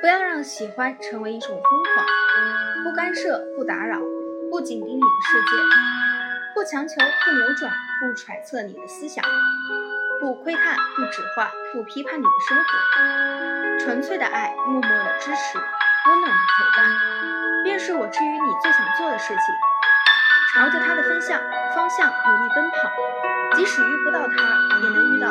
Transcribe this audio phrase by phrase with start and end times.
[0.00, 2.06] 不要让喜欢成为一种疯狂，
[2.82, 4.00] 不干涉，不打扰，
[4.50, 5.56] 不紧盯你的世界，
[6.54, 7.70] 不强求，不扭转，
[8.00, 9.22] 不揣测你的思想，
[10.18, 12.64] 不窥探，不指化，不批判你的生活。
[13.78, 19.36] 纯粹的爱，默默的支持，温暖的陪伴，便是我之于你最想做的事情。
[20.54, 21.38] 朝着他的方向
[21.76, 22.90] 方向努力奔跑，
[23.54, 24.32] 即使遇不到他，
[24.82, 25.28] 也能遇到。